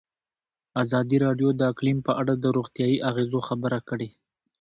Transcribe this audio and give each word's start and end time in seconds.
ازادي 0.83 1.17
راډیو 1.25 1.49
د 1.55 1.61
اقلیم 1.71 1.97
په 2.07 2.11
اړه 2.21 2.33
د 2.37 2.45
روغتیایي 2.57 2.97
اغېزو 3.09 3.39
خبره 3.49 3.79
کړې. 3.89 4.09